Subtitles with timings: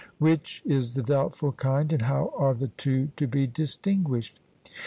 [0.17, 4.39] Which is the doubtful kind, and how are the two to be distinguished?